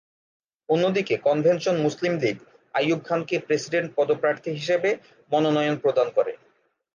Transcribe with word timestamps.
অন্যদিকে 0.69 1.15
convention 1.17 1.75
Muslim 1.81 2.13
league 2.21 2.37
Ayub 2.73 2.99
খানকে 3.03 3.35
president 3.39 3.89
পদপ্রার্থী 3.95 4.49
হিসাবে 4.51 4.89
মনোনয়ন 5.31 5.75
প্রদান 5.83 6.07
করে। 6.17 6.33